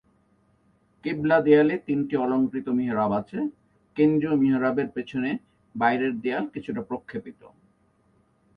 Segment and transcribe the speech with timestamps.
[1.05, 3.39] কিবলা দেয়ালে তিনটি অলঙ্কৃত মিহরাব আছে;
[3.97, 5.29] কেন্দ্রীয় মিহরাবের পেছনে
[5.75, 7.41] বাইরের দেয়াল কিছুটা প্রক্ষেপিত।